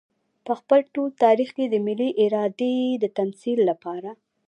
[0.45, 4.09] په خپل ټول تاريخ کې د ملي ارادې د تمثيل لپاره.